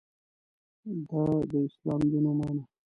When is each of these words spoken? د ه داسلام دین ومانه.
د 1.09 1.11
ه 1.11 1.23
داسلام 1.51 2.01
دین 2.11 2.25
ومانه. 2.29 2.63